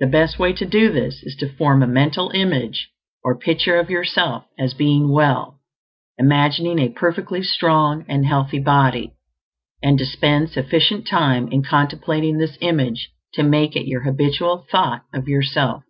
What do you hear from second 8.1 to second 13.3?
healthy body; and to spend sufficient time in contemplating this image